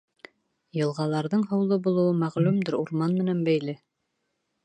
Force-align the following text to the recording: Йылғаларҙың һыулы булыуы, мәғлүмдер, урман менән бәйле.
Йылғаларҙың 0.77 1.43
һыулы 1.51 1.77
булыуы, 1.87 2.15
мәғлүмдер, 2.23 2.79
урман 2.85 3.15
менән 3.21 3.47
бәйле. 3.51 3.77